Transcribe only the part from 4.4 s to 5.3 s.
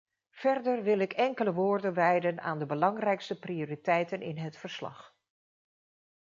verslag.